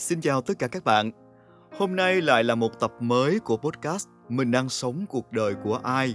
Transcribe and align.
Xin 0.00 0.20
chào 0.20 0.40
tất 0.40 0.58
cả 0.58 0.68
các 0.68 0.84
bạn. 0.84 1.10
Hôm 1.78 1.96
nay 1.96 2.20
lại 2.20 2.44
là 2.44 2.54
một 2.54 2.80
tập 2.80 2.92
mới 3.00 3.40
của 3.40 3.56
podcast 3.56 4.08
Mình 4.28 4.50
đang 4.50 4.68
sống 4.68 5.04
cuộc 5.08 5.32
đời 5.32 5.54
của 5.54 5.80
ai. 5.82 6.14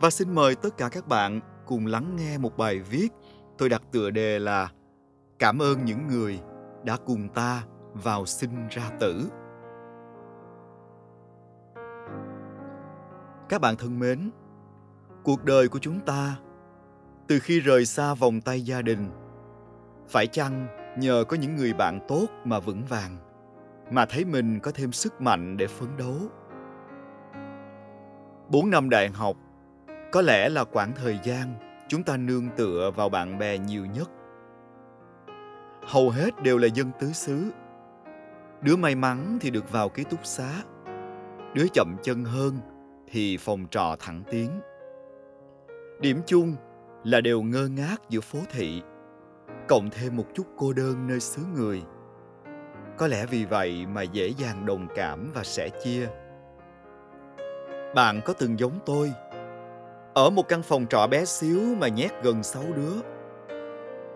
Và 0.00 0.10
xin 0.10 0.34
mời 0.34 0.54
tất 0.54 0.76
cả 0.76 0.88
các 0.88 1.08
bạn 1.08 1.40
cùng 1.66 1.86
lắng 1.86 2.16
nghe 2.16 2.38
một 2.38 2.56
bài 2.56 2.78
viết 2.78 3.08
tôi 3.58 3.68
đặt 3.68 3.82
tựa 3.92 4.10
đề 4.10 4.38
là 4.38 4.70
Cảm 5.38 5.62
ơn 5.62 5.84
những 5.84 6.06
người 6.06 6.40
đã 6.84 6.96
cùng 7.06 7.28
ta 7.28 7.64
vào 7.92 8.26
sinh 8.26 8.68
ra 8.70 8.90
tử. 9.00 9.28
Các 13.48 13.60
bạn 13.60 13.76
thân 13.76 13.98
mến, 13.98 14.30
cuộc 15.24 15.44
đời 15.44 15.68
của 15.68 15.78
chúng 15.78 16.00
ta 16.00 16.36
từ 17.28 17.38
khi 17.38 17.60
rời 17.60 17.86
xa 17.86 18.14
vòng 18.14 18.40
tay 18.40 18.62
gia 18.62 18.82
đình 18.82 19.10
phải 20.08 20.26
chăng 20.26 20.85
nhờ 20.98 21.24
có 21.28 21.36
những 21.36 21.56
người 21.56 21.72
bạn 21.72 22.00
tốt 22.08 22.26
mà 22.44 22.58
vững 22.58 22.84
vàng, 22.84 23.16
mà 23.90 24.06
thấy 24.06 24.24
mình 24.24 24.60
có 24.60 24.70
thêm 24.74 24.92
sức 24.92 25.20
mạnh 25.20 25.56
để 25.56 25.66
phấn 25.66 25.88
đấu. 25.96 26.16
Bốn 28.48 28.70
năm 28.70 28.90
đại 28.90 29.08
học, 29.08 29.36
có 30.12 30.22
lẽ 30.22 30.48
là 30.48 30.64
khoảng 30.64 30.92
thời 30.94 31.18
gian 31.22 31.54
chúng 31.88 32.02
ta 32.02 32.16
nương 32.16 32.48
tựa 32.56 32.90
vào 32.96 33.08
bạn 33.08 33.38
bè 33.38 33.58
nhiều 33.58 33.86
nhất. 33.86 34.10
Hầu 35.82 36.10
hết 36.10 36.42
đều 36.42 36.58
là 36.58 36.66
dân 36.66 36.90
tứ 37.00 37.12
xứ. 37.12 37.50
Đứa 38.62 38.76
may 38.76 38.94
mắn 38.94 39.38
thì 39.40 39.50
được 39.50 39.72
vào 39.72 39.88
ký 39.88 40.04
túc 40.04 40.26
xá, 40.26 40.50
đứa 41.54 41.66
chậm 41.74 41.96
chân 42.02 42.24
hơn 42.24 42.58
thì 43.10 43.36
phòng 43.36 43.66
trọ 43.70 43.96
thẳng 43.98 44.22
tiến. 44.30 44.60
Điểm 46.00 46.20
chung 46.26 46.56
là 47.04 47.20
đều 47.20 47.42
ngơ 47.42 47.68
ngác 47.68 47.96
giữa 48.08 48.20
phố 48.20 48.38
thị 48.50 48.82
cộng 49.68 49.90
thêm 49.90 50.16
một 50.16 50.26
chút 50.34 50.46
cô 50.56 50.72
đơn 50.72 51.06
nơi 51.06 51.20
xứ 51.20 51.42
người 51.54 51.82
có 52.98 53.06
lẽ 53.06 53.26
vì 53.26 53.44
vậy 53.44 53.86
mà 53.86 54.02
dễ 54.02 54.28
dàng 54.38 54.66
đồng 54.66 54.86
cảm 54.94 55.30
và 55.34 55.44
sẻ 55.44 55.68
chia 55.84 56.08
bạn 57.94 58.20
có 58.24 58.32
từng 58.32 58.58
giống 58.58 58.78
tôi 58.86 59.12
ở 60.14 60.30
một 60.30 60.48
căn 60.48 60.62
phòng 60.62 60.86
trọ 60.90 61.06
bé 61.06 61.24
xíu 61.24 61.60
mà 61.78 61.88
nhét 61.88 62.10
gần 62.22 62.42
sáu 62.42 62.64
đứa 62.76 62.94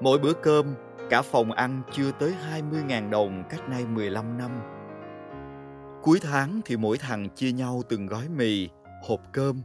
mỗi 0.01 0.19
bữa 0.19 0.33
cơm 0.33 0.75
cả 1.11 1.23
phòng 1.23 1.53
ăn 1.53 1.83
chưa 1.93 2.11
tới 2.19 2.35
20.000 2.71 3.11
đồng 3.11 3.45
cách 3.51 3.69
nay 3.69 3.87
15 3.87 4.39
năm. 4.39 4.51
Cuối 6.03 6.19
tháng 6.23 6.61
thì 6.65 6.77
mỗi 6.77 6.99
thằng 6.99 7.29
chia 7.29 7.53
nhau 7.53 7.83
từng 7.89 8.07
gói 8.07 8.29
mì, 8.37 8.69
hộp 9.09 9.21
cơm, 9.33 9.63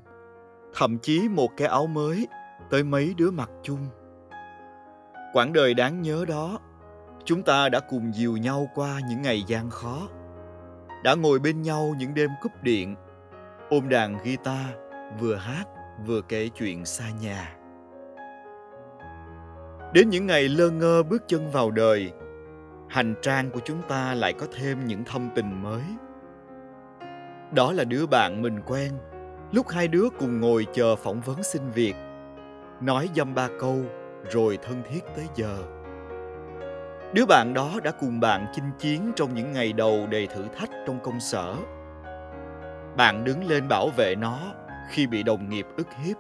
thậm 0.76 0.98
chí 0.98 1.30
một 1.30 1.52
cái 1.58 1.68
áo 1.68 1.88
mới 1.88 2.28
tới 2.70 2.84
mấy 2.84 3.14
đứa 3.18 3.32
mặc 3.32 3.50
chung. 3.64 3.88
Quãng 5.36 5.54
đời 5.54 5.74
đáng 5.74 6.02
nhớ 6.02 6.26
đó, 6.28 6.60
chúng 7.26 7.44
ta 7.44 7.70
đã 7.70 7.80
cùng 7.80 8.14
dìu 8.14 8.38
nhau 8.38 8.70
qua 8.76 9.00
những 9.10 9.22
ngày 9.22 9.44
gian 9.48 9.70
khó. 9.70 10.08
Đã 11.04 11.16
ngồi 11.16 11.40
bên 11.40 11.62
nhau 11.62 11.96
những 11.98 12.14
đêm 12.14 12.30
cúp 12.42 12.52
điện, 12.64 12.96
ôm 13.70 13.90
đàn 13.90 14.18
guitar, 14.24 14.66
vừa 15.20 15.36
hát 15.36 15.64
vừa 16.06 16.22
kể 16.22 16.50
chuyện 16.50 16.86
xa 16.86 17.04
nhà. 17.22 17.56
Đến 19.94 20.10
những 20.10 20.28
ngày 20.28 20.50
lơ 20.50 20.70
ngơ 20.70 21.04
bước 21.04 21.24
chân 21.28 21.52
vào 21.52 21.72
đời, 21.72 22.12
hành 22.90 23.16
trang 23.22 23.52
của 23.52 23.60
chúng 23.66 23.82
ta 23.88 24.14
lại 24.14 24.34
có 24.34 24.46
thêm 24.58 24.86
những 24.86 25.04
thông 25.06 25.30
tình 25.36 25.64
mới. 25.64 25.84
Đó 27.52 27.72
là 27.72 27.84
đứa 27.84 28.06
bạn 28.06 28.42
mình 28.42 28.60
quen, 28.66 28.92
lúc 29.52 29.70
hai 29.70 29.88
đứa 29.88 30.06
cùng 30.20 30.40
ngồi 30.40 30.68
chờ 30.74 30.96
phỏng 30.96 31.22
vấn 31.22 31.44
xin 31.44 31.62
việc, 31.70 31.96
nói 32.82 33.10
dăm 33.16 33.36
ba 33.36 33.50
câu 33.60 33.86
rồi 34.32 34.58
thân 34.62 34.82
thiết 34.90 35.00
tới 35.16 35.26
giờ. 35.36 35.58
Đứa 37.14 37.26
bạn 37.26 37.54
đó 37.54 37.80
đã 37.84 37.92
cùng 37.92 38.20
bạn 38.20 38.46
chinh 38.54 38.72
chiến 38.80 39.12
trong 39.16 39.34
những 39.34 39.52
ngày 39.52 39.74
đầu 39.74 40.08
đầy 40.12 40.28
thử 40.28 40.46
thách 40.56 40.70
trong 40.88 41.00
công 41.04 41.20
sở. 41.20 41.56
Bạn 42.98 43.24
đứng 43.24 43.48
lên 43.48 43.68
bảo 43.68 43.90
vệ 43.98 44.16
nó 44.16 44.40
khi 44.90 45.08
bị 45.08 45.24
đồng 45.24 45.50
nghiệp 45.50 45.66
ức 45.78 45.88
hiếp. 46.04 46.18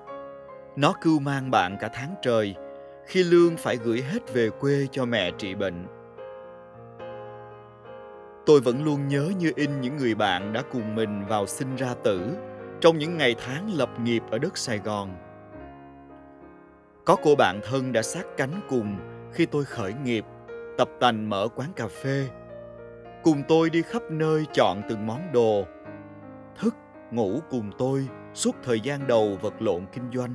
Nó 0.75 0.93
cưu 1.01 1.19
mang 1.19 1.51
bạn 1.51 1.77
cả 1.79 1.89
tháng 1.93 2.15
trời, 2.21 2.55
khi 3.05 3.23
lương 3.23 3.57
phải 3.57 3.77
gửi 3.77 4.01
hết 4.01 4.33
về 4.33 4.49
quê 4.49 4.87
cho 4.91 5.05
mẹ 5.05 5.31
trị 5.37 5.55
bệnh. 5.55 5.85
Tôi 8.45 8.61
vẫn 8.61 8.83
luôn 8.83 9.07
nhớ 9.07 9.31
như 9.39 9.51
in 9.55 9.81
những 9.81 9.97
người 9.97 10.15
bạn 10.15 10.53
đã 10.53 10.61
cùng 10.71 10.95
mình 10.95 11.25
vào 11.25 11.47
sinh 11.47 11.75
ra 11.75 11.93
tử 12.03 12.37
trong 12.81 12.97
những 12.97 13.17
ngày 13.17 13.35
tháng 13.45 13.69
lập 13.73 13.89
nghiệp 14.03 14.23
ở 14.31 14.37
đất 14.37 14.57
Sài 14.57 14.77
Gòn 14.77 15.09
có 17.05 17.15
cô 17.23 17.35
bạn 17.35 17.59
thân 17.63 17.91
đã 17.91 18.01
sát 18.01 18.25
cánh 18.37 18.61
cùng 18.69 18.97
khi 19.33 19.45
tôi 19.45 19.65
khởi 19.65 19.93
nghiệp, 20.03 20.25
tập 20.77 20.89
tành 20.99 21.29
mở 21.29 21.47
quán 21.55 21.69
cà 21.75 21.87
phê. 21.87 22.27
Cùng 23.23 23.43
tôi 23.47 23.69
đi 23.69 23.81
khắp 23.81 24.01
nơi 24.09 24.45
chọn 24.53 24.81
từng 24.89 25.07
món 25.07 25.31
đồ. 25.33 25.65
Thức, 26.59 26.75
ngủ 27.11 27.39
cùng 27.49 27.71
tôi 27.77 28.07
suốt 28.33 28.55
thời 28.63 28.79
gian 28.79 29.07
đầu 29.07 29.37
vật 29.41 29.61
lộn 29.61 29.85
kinh 29.93 30.11
doanh. 30.13 30.33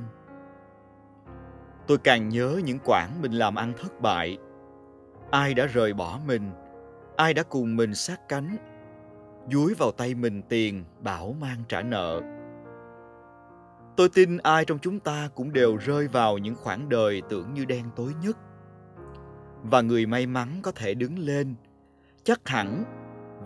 Tôi 1.87 1.97
càng 1.97 2.29
nhớ 2.29 2.61
những 2.65 2.79
quãng 2.85 3.21
mình 3.21 3.31
làm 3.31 3.55
ăn 3.55 3.73
thất 3.77 4.01
bại. 4.01 4.37
Ai 5.31 5.53
đã 5.53 5.65
rời 5.65 5.93
bỏ 5.93 6.19
mình, 6.27 6.51
ai 7.15 7.33
đã 7.33 7.43
cùng 7.43 7.75
mình 7.75 7.95
sát 7.95 8.29
cánh, 8.29 8.57
dúi 9.51 9.73
vào 9.73 9.91
tay 9.91 10.13
mình 10.13 10.41
tiền 10.49 10.83
bảo 10.99 11.35
mang 11.41 11.57
trả 11.67 11.81
nợ 11.81 12.21
tôi 13.97 14.09
tin 14.09 14.37
ai 14.37 14.65
trong 14.65 14.79
chúng 14.79 14.99
ta 14.99 15.29
cũng 15.35 15.53
đều 15.53 15.77
rơi 15.77 16.07
vào 16.07 16.37
những 16.37 16.55
khoảng 16.55 16.89
đời 16.89 17.21
tưởng 17.29 17.53
như 17.53 17.65
đen 17.65 17.85
tối 17.95 18.13
nhất. 18.23 18.37
Và 19.63 19.81
người 19.81 20.05
may 20.05 20.25
mắn 20.25 20.59
có 20.63 20.71
thể 20.71 20.93
đứng 20.93 21.19
lên. 21.19 21.55
Chắc 22.23 22.47
hẳn 22.47 22.83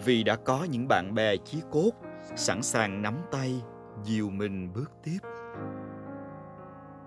vì 0.05 0.23
đã 0.23 0.35
có 0.35 0.63
những 0.63 0.88
bạn 0.88 1.13
bè 1.16 1.38
chí 1.38 1.61
cốt 1.72 1.91
sẵn 2.35 2.61
sàng 2.61 3.01
nắm 3.01 3.17
tay, 3.31 3.61
dìu 4.03 4.29
mình 4.29 4.73
bước 4.73 4.91
tiếp. 5.03 5.19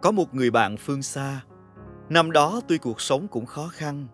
Có 0.02 0.10
một 0.10 0.34
người 0.34 0.50
bạn 0.50 0.76
phương 0.76 1.02
xa. 1.02 1.40
Năm 2.08 2.32
đó 2.32 2.60
tuy 2.68 2.78
cuộc 2.78 3.00
sống 3.00 3.28
cũng 3.28 3.46
khó 3.46 3.68
khăn, 3.72 4.06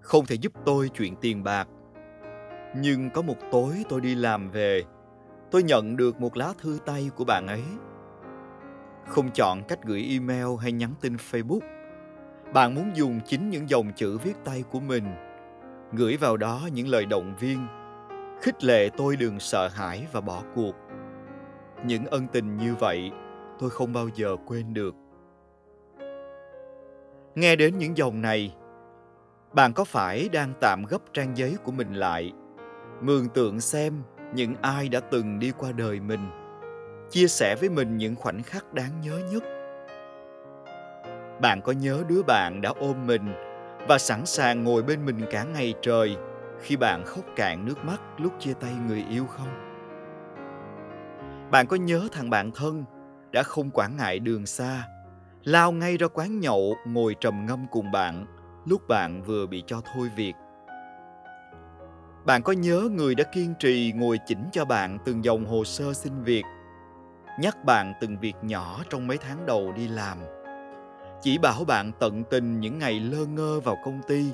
không 0.00 0.26
thể 0.26 0.34
giúp 0.34 0.52
tôi 0.64 0.88
chuyện 0.88 1.16
tiền 1.20 1.44
bạc. 1.44 1.68
Nhưng 2.76 3.10
có 3.10 3.22
một 3.22 3.36
tối 3.52 3.84
tôi 3.88 4.00
đi 4.00 4.14
làm 4.14 4.50
về, 4.50 4.82
tôi 5.50 5.62
nhận 5.62 5.96
được 5.96 6.20
một 6.20 6.36
lá 6.36 6.52
thư 6.58 6.78
tay 6.86 7.10
của 7.16 7.24
bạn 7.24 7.46
ấy 7.46 7.62
không 9.06 9.30
chọn 9.34 9.62
cách 9.68 9.78
gửi 9.84 10.08
email 10.10 10.46
hay 10.60 10.72
nhắn 10.72 10.90
tin 11.00 11.16
Facebook. 11.16 11.60
Bạn 12.52 12.74
muốn 12.74 12.90
dùng 12.94 13.20
chính 13.26 13.50
những 13.50 13.70
dòng 13.70 13.92
chữ 13.96 14.18
viết 14.18 14.34
tay 14.44 14.64
của 14.70 14.80
mình, 14.80 15.04
gửi 15.92 16.16
vào 16.16 16.36
đó 16.36 16.68
những 16.72 16.88
lời 16.88 17.06
động 17.06 17.34
viên, 17.40 17.66
khích 18.42 18.64
lệ 18.64 18.90
tôi 18.96 19.16
đừng 19.16 19.40
sợ 19.40 19.68
hãi 19.68 20.06
và 20.12 20.20
bỏ 20.20 20.42
cuộc. 20.54 20.74
Những 21.84 22.06
ân 22.06 22.26
tình 22.32 22.56
như 22.56 22.74
vậy, 22.74 23.10
tôi 23.58 23.70
không 23.70 23.92
bao 23.92 24.08
giờ 24.14 24.36
quên 24.46 24.74
được. 24.74 24.94
Nghe 27.34 27.56
đến 27.56 27.78
những 27.78 27.96
dòng 27.96 28.22
này, 28.22 28.54
bạn 29.52 29.72
có 29.72 29.84
phải 29.84 30.28
đang 30.32 30.52
tạm 30.60 30.84
gấp 30.88 30.98
trang 31.12 31.36
giấy 31.36 31.56
của 31.64 31.72
mình 31.72 31.92
lại, 31.94 32.32
mường 33.02 33.28
tượng 33.28 33.60
xem 33.60 34.02
những 34.34 34.54
ai 34.62 34.88
đã 34.88 35.00
từng 35.00 35.38
đi 35.38 35.52
qua 35.58 35.72
đời 35.72 36.00
mình 36.00 36.39
chia 37.10 37.28
sẻ 37.28 37.56
với 37.60 37.68
mình 37.68 37.96
những 37.96 38.16
khoảnh 38.16 38.42
khắc 38.42 38.74
đáng 38.74 39.00
nhớ 39.00 39.20
nhất. 39.32 39.42
Bạn 41.40 41.60
có 41.64 41.72
nhớ 41.72 42.04
đứa 42.08 42.22
bạn 42.22 42.60
đã 42.60 42.72
ôm 42.80 43.06
mình 43.06 43.34
và 43.88 43.98
sẵn 43.98 44.26
sàng 44.26 44.64
ngồi 44.64 44.82
bên 44.82 45.04
mình 45.04 45.20
cả 45.30 45.44
ngày 45.44 45.74
trời 45.82 46.16
khi 46.60 46.76
bạn 46.76 47.04
khóc 47.04 47.24
cạn 47.36 47.64
nước 47.64 47.84
mắt 47.84 48.00
lúc 48.18 48.32
chia 48.38 48.52
tay 48.60 48.72
người 48.88 49.04
yêu 49.10 49.26
không? 49.26 49.48
Bạn 51.50 51.66
có 51.66 51.76
nhớ 51.76 52.08
thằng 52.12 52.30
bạn 52.30 52.50
thân 52.54 52.84
đã 53.32 53.42
không 53.42 53.70
quản 53.70 53.96
ngại 53.96 54.18
đường 54.18 54.46
xa, 54.46 54.84
lao 55.44 55.72
ngay 55.72 55.96
ra 55.96 56.06
quán 56.08 56.40
nhậu 56.40 56.76
ngồi 56.86 57.16
trầm 57.20 57.46
ngâm 57.46 57.66
cùng 57.70 57.90
bạn 57.92 58.26
lúc 58.66 58.88
bạn 58.88 59.22
vừa 59.22 59.46
bị 59.46 59.62
cho 59.66 59.80
thôi 59.94 60.10
việc? 60.16 60.34
Bạn 62.24 62.42
có 62.42 62.52
nhớ 62.52 62.88
người 62.92 63.14
đã 63.14 63.24
kiên 63.24 63.54
trì 63.58 63.92
ngồi 63.96 64.18
chỉnh 64.26 64.44
cho 64.52 64.64
bạn 64.64 64.98
từng 65.04 65.24
dòng 65.24 65.44
hồ 65.44 65.64
sơ 65.64 65.92
xin 65.92 66.22
việc 66.22 66.44
nhắc 67.38 67.64
bạn 67.64 67.94
từng 68.00 68.18
việc 68.18 68.34
nhỏ 68.42 68.82
trong 68.90 69.06
mấy 69.06 69.18
tháng 69.18 69.46
đầu 69.46 69.72
đi 69.72 69.88
làm. 69.88 70.18
Chỉ 71.20 71.38
bảo 71.38 71.64
bạn 71.64 71.92
tận 72.00 72.24
tình 72.30 72.60
những 72.60 72.78
ngày 72.78 73.00
lơ 73.00 73.26
ngơ 73.26 73.60
vào 73.60 73.76
công 73.84 74.00
ty 74.08 74.24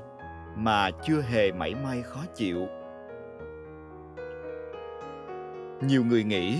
mà 0.56 0.90
chưa 1.02 1.22
hề 1.22 1.52
mảy 1.52 1.74
may 1.74 2.02
khó 2.02 2.20
chịu. 2.34 2.66
Nhiều 5.80 6.04
người 6.04 6.24
nghĩ 6.24 6.58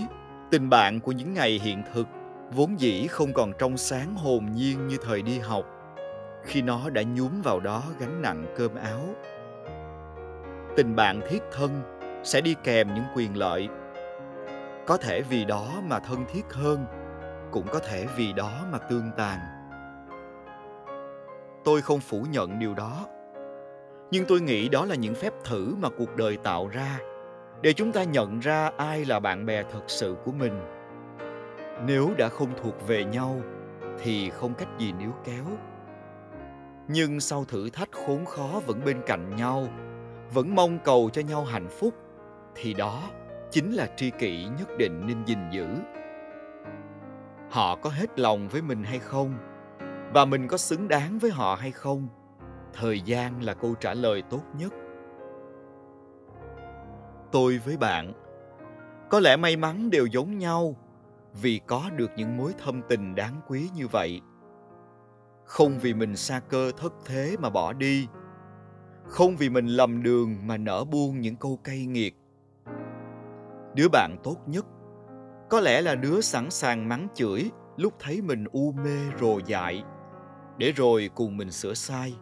tình 0.50 0.70
bạn 0.70 1.00
của 1.00 1.12
những 1.12 1.34
ngày 1.34 1.60
hiện 1.62 1.82
thực 1.94 2.06
vốn 2.52 2.80
dĩ 2.80 3.06
không 3.06 3.32
còn 3.32 3.52
trong 3.58 3.76
sáng 3.76 4.14
hồn 4.14 4.46
nhiên 4.54 4.86
như 4.86 4.96
thời 5.02 5.22
đi 5.22 5.38
học, 5.38 5.64
khi 6.44 6.62
nó 6.62 6.90
đã 6.90 7.02
nhúm 7.02 7.42
vào 7.42 7.60
đó 7.60 7.82
gánh 8.00 8.22
nặng 8.22 8.54
cơm 8.56 8.74
áo. 8.74 9.00
Tình 10.76 10.96
bạn 10.96 11.20
thiết 11.28 11.42
thân 11.52 11.82
sẽ 12.24 12.40
đi 12.40 12.54
kèm 12.64 12.94
những 12.94 13.04
quyền 13.16 13.36
lợi 13.36 13.68
có 14.86 14.96
thể 14.96 15.22
vì 15.22 15.44
đó 15.44 15.68
mà 15.84 15.98
thân 15.98 16.24
thiết 16.28 16.52
hơn, 16.52 16.86
cũng 17.52 17.66
có 17.72 17.78
thể 17.78 18.06
vì 18.16 18.32
đó 18.32 18.50
mà 18.72 18.78
tương 18.78 19.10
tàn. 19.16 19.38
Tôi 21.64 21.82
không 21.82 22.00
phủ 22.00 22.26
nhận 22.30 22.58
điều 22.58 22.74
đó, 22.74 23.06
nhưng 24.10 24.24
tôi 24.28 24.40
nghĩ 24.40 24.68
đó 24.68 24.84
là 24.84 24.94
những 24.94 25.14
phép 25.14 25.32
thử 25.44 25.74
mà 25.78 25.88
cuộc 25.98 26.16
đời 26.16 26.36
tạo 26.36 26.68
ra 26.68 26.98
để 27.62 27.72
chúng 27.72 27.92
ta 27.92 28.04
nhận 28.04 28.40
ra 28.40 28.70
ai 28.76 29.04
là 29.04 29.20
bạn 29.20 29.46
bè 29.46 29.62
thật 29.62 29.82
sự 29.86 30.16
của 30.24 30.32
mình. 30.32 30.60
Nếu 31.86 32.10
đã 32.18 32.28
không 32.28 32.48
thuộc 32.62 32.86
về 32.86 33.04
nhau, 33.04 33.40
thì 34.02 34.30
không 34.30 34.54
cách 34.54 34.68
gì 34.78 34.92
níu 34.92 35.10
kéo. 35.24 35.44
Nhưng 36.88 37.20
sau 37.20 37.44
thử 37.44 37.70
thách 37.70 37.92
khốn 37.92 38.24
khó 38.24 38.60
vẫn 38.66 38.80
bên 38.84 39.00
cạnh 39.06 39.36
nhau, 39.36 39.66
vẫn 40.34 40.54
mong 40.54 40.78
cầu 40.84 41.10
cho 41.12 41.22
nhau 41.22 41.44
hạnh 41.44 41.68
phúc, 41.68 41.94
thì 42.54 42.74
đó 42.74 43.02
chính 43.56 43.72
là 43.72 43.86
tri 43.96 44.10
kỷ 44.10 44.44
nhất 44.58 44.68
định 44.78 45.06
nên 45.06 45.24
gìn 45.24 45.38
giữ. 45.50 45.66
Họ 47.50 47.76
có 47.76 47.90
hết 47.90 48.18
lòng 48.18 48.48
với 48.48 48.62
mình 48.62 48.84
hay 48.84 48.98
không? 48.98 49.34
Và 50.14 50.24
mình 50.24 50.48
có 50.48 50.56
xứng 50.56 50.88
đáng 50.88 51.18
với 51.18 51.30
họ 51.30 51.54
hay 51.54 51.70
không? 51.70 52.08
Thời 52.72 53.00
gian 53.00 53.42
là 53.42 53.54
câu 53.54 53.74
trả 53.74 53.94
lời 53.94 54.22
tốt 54.30 54.42
nhất. 54.58 54.72
Tôi 57.32 57.58
với 57.58 57.76
bạn, 57.76 58.12
có 59.10 59.20
lẽ 59.20 59.36
may 59.36 59.56
mắn 59.56 59.90
đều 59.90 60.06
giống 60.06 60.38
nhau 60.38 60.76
vì 61.42 61.60
có 61.66 61.90
được 61.96 62.10
những 62.16 62.36
mối 62.36 62.52
thâm 62.64 62.82
tình 62.88 63.14
đáng 63.14 63.40
quý 63.48 63.68
như 63.74 63.88
vậy. 63.88 64.20
Không 65.44 65.78
vì 65.78 65.94
mình 65.94 66.16
xa 66.16 66.40
cơ 66.40 66.72
thất 66.76 66.92
thế 67.04 67.36
mà 67.40 67.50
bỏ 67.50 67.72
đi. 67.72 68.08
Không 69.06 69.36
vì 69.36 69.50
mình 69.50 69.66
lầm 69.66 70.02
đường 70.02 70.36
mà 70.46 70.56
nở 70.56 70.84
buông 70.84 71.20
những 71.20 71.36
câu 71.36 71.58
cay 71.64 71.86
nghiệt 71.86 72.16
đứa 73.76 73.88
bạn 73.88 74.16
tốt 74.22 74.36
nhất. 74.46 74.66
Có 75.50 75.60
lẽ 75.60 75.80
là 75.80 75.94
đứa 75.94 76.20
sẵn 76.20 76.50
sàng 76.50 76.88
mắng 76.88 77.08
chửi 77.14 77.50
lúc 77.76 77.94
thấy 77.98 78.22
mình 78.22 78.44
u 78.52 78.72
mê 78.72 78.98
rồ 79.20 79.38
dại, 79.46 79.84
để 80.58 80.72
rồi 80.72 81.10
cùng 81.14 81.36
mình 81.36 81.50
sửa 81.50 81.74
sai. 81.74 82.14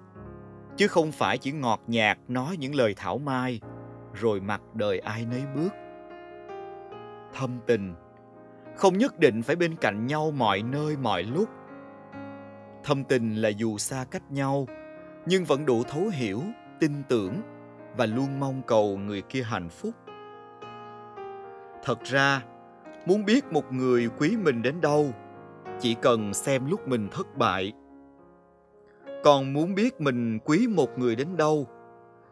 Chứ 0.77 0.89
không 0.89 1.13
phải 1.13 1.39
chỉ 1.39 1.53
ngọt 1.53 1.81
nhạt 1.87 2.19
nói 2.29 2.57
những 2.59 2.75
lời 2.75 2.95
thảo 2.97 3.19
mai, 3.19 3.61
rồi 4.13 4.41
mặc 4.41 4.61
đời 4.75 4.99
ai 4.99 5.27
nấy 5.27 5.43
bước. 5.55 5.73
Thâm 7.35 7.59
tình, 7.67 7.95
không 8.77 8.99
nhất 8.99 9.19
định 9.19 9.43
phải 9.43 9.57
bên 9.57 9.77
cạnh 9.77 10.07
nhau 10.07 10.31
mọi 10.31 10.63
nơi, 10.63 10.97
mọi 10.97 11.23
lúc. 11.23 11.49
Thâm 12.85 13.05
tình 13.05 13.35
là 13.35 13.49
dù 13.49 13.79
xa 13.79 14.05
cách 14.11 14.31
nhau, 14.31 14.67
nhưng 15.27 15.45
vẫn 15.45 15.67
đủ 15.67 15.83
thấu 15.83 16.03
hiểu, 16.13 16.43
tin 16.81 16.93
tưởng 17.09 17.41
và 17.97 18.07
luôn 18.07 18.41
mong 18.41 18.63
cầu 18.67 18.99
người 18.99 19.23
kia 19.23 19.43
hạnh 19.43 19.69
phúc 19.69 19.95
thật 21.85 22.05
ra, 22.05 22.43
muốn 23.07 23.25
biết 23.25 23.45
một 23.53 23.73
người 23.73 24.09
quý 24.19 24.37
mình 24.37 24.63
đến 24.63 24.81
đâu, 24.81 25.13
chỉ 25.81 25.95
cần 25.95 26.35
xem 26.35 26.71
lúc 26.71 26.89
mình 26.89 27.09
thất 27.13 27.37
bại. 27.37 27.73
Còn 29.25 29.53
muốn 29.53 29.75
biết 29.75 30.01
mình 30.01 30.39
quý 30.45 30.67
một 30.69 30.99
người 30.99 31.17
đến 31.17 31.37
đâu, 31.37 31.69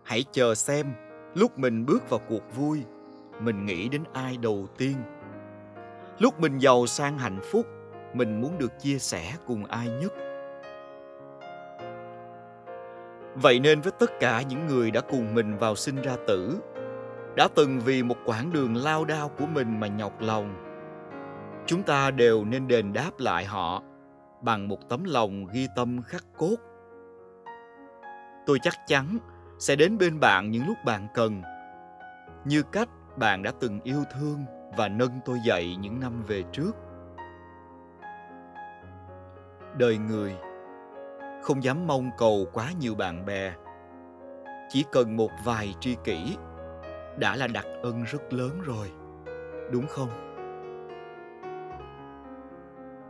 hãy 0.04 0.25
chờ 0.32 0.54
xem 0.54 0.87
lúc 1.34 1.58
mình 1.58 1.87
bước 1.87 2.10
vào 2.10 2.20
cuộc 2.28 2.56
vui, 2.56 2.82
mình 3.40 3.66
nghĩ 3.66 3.88
đến 3.88 4.04
ai 4.12 4.37
đầu 4.43 4.66
tiên. 4.78 4.96
Lúc 6.19 6.40
mình 6.40 6.58
giàu 6.58 6.87
sang 6.87 7.19
hạnh 7.19 7.40
phúc, 7.52 7.66
mình 8.14 8.40
muốn 8.40 8.58
được 8.58 8.78
chia 8.78 8.99
sẻ 8.99 9.32
cùng 9.46 9.64
ai 9.64 9.88
nhất. 9.88 10.12
Vậy 13.34 13.60
nên 13.60 13.81
với 13.81 13.93
tất 13.99 14.10
cả 14.20 14.43
những 14.43 14.66
người 14.66 14.90
đã 14.90 15.00
cùng 15.00 15.34
mình 15.34 15.58
vào 15.58 15.76
sinh 15.76 16.02
ra 16.02 16.16
tử 16.26 16.60
đã 17.37 17.49
từng 17.55 17.81
vì 17.81 18.02
một 18.02 18.17
quãng 18.25 18.52
đường 18.52 18.76
lao 18.76 19.05
đao 19.05 19.29
của 19.29 19.46
mình 19.46 19.81
mà 19.81 19.87
nhọc 19.87 20.20
lòng. 20.20 20.55
Chúng 21.67 21.82
ta 21.82 22.11
đều 22.11 22.44
nên 22.44 22.69
đền 22.69 22.93
đáp 22.93 23.11
lại 23.19 23.44
họ 23.44 23.82
bằng 24.43 24.69
một 24.69 24.88
tấm 24.88 25.05
lòng 25.05 25.46
ghi 25.52 25.69
tâm 25.76 26.02
khắc 26.02 26.25
cốt. 26.38 26.56
Tôi 28.46 28.58
chắc 28.62 28.75
chắn 28.87 29.19
sẽ 29.58 29.76
đến 29.76 29.99
bên 29.99 30.20
bạn 30.20 30.50
những 30.50 30.67
lúc 30.67 30.76
bạn 30.84 31.08
cần, 31.14 31.43
như 32.44 32.62
cách 32.62 32.88
bạn 33.17 33.43
đã 33.43 33.52
từng 33.61 33.81
yêu 33.81 34.05
thương 34.14 34.44
và 34.76 34.88
nâng 34.88 35.20
tôi 35.25 35.38
dậy 35.46 35.76
những 35.81 36.00
năm 36.00 36.23
về 36.26 36.43
trước. 36.52 36.76
Đời 39.76 39.99
người, 39.99 40.37
không 41.43 41.64
dám 41.64 41.87
mong 41.87 42.11
cầu 42.19 42.46
quá 42.52 42.69
nhiều 42.81 42.94
bạn 42.94 43.26
bè, 43.26 43.52
chỉ 44.69 44.85
cần 44.93 45.17
một 45.17 45.31
vài 45.44 45.75
tri 45.81 45.96
kỷ 46.05 46.37
đã 47.19 47.37
là 47.37 47.47
đặc 47.47 47.67
ân 47.82 48.05
rất 48.05 48.32
lớn 48.32 48.61
rồi, 48.64 48.91
đúng 49.70 49.87
không? 49.87 50.09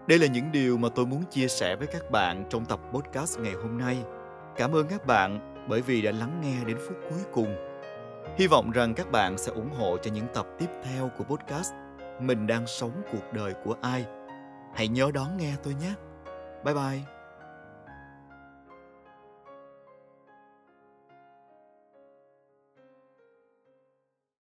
Đây 0.06 0.19
là 0.19 0.26
những 0.26 0.52
điều 0.52 0.78
mà 0.78 0.88
tôi 0.94 1.06
muốn 1.06 1.22
chia 1.31 1.49
sẻ 1.49 1.76
với 1.76 1.87
các 1.87 2.10
bạn 2.10 2.44
trong 2.50 2.64
tập 2.64 2.81
podcast 2.93 3.38
ngày 3.38 3.52
hôm 3.52 3.78
nay. 3.78 3.96
Cảm 4.56 4.72
ơn 4.72 4.87
các 4.87 5.06
bạn 5.06 5.54
bởi 5.69 5.81
vì 5.81 6.02
đã 6.02 6.10
lắng 6.10 6.40
nghe 6.43 6.64
đến 6.66 6.76
phút 6.88 6.96
cuối 7.10 7.20
cùng. 7.32 7.56
Hy 8.38 8.46
vọng 8.46 8.70
rằng 8.70 8.94
các 8.94 9.10
bạn 9.10 9.38
sẽ 9.38 9.52
ủng 9.52 9.70
hộ 9.78 9.96
cho 10.02 10.10
những 10.10 10.26
tập 10.34 10.46
tiếp 10.58 10.69
theo 10.84 11.10
của 11.19 11.25
podcast 11.25 11.72
mình 12.20 12.46
đang 12.46 12.66
sống 12.66 12.93
cuộc 13.12 13.32
đời 13.32 13.54
của 13.64 13.76
ai. 13.81 14.06
Hãy 14.75 14.88
nhớ 14.88 15.10
đón 15.14 15.37
nghe 15.37 15.52
tôi 15.62 15.75
nhé. 15.75 15.94
Bye 16.64 16.75
bye. 16.75 17.21